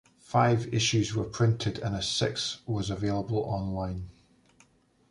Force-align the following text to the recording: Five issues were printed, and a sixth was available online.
Five 0.23 0.73
issues 0.73 1.13
were 1.13 1.25
printed, 1.25 1.77
and 1.77 1.95
a 1.95 2.01
sixth 2.01 2.61
was 2.65 2.89
available 2.89 3.37
online. 3.41 4.09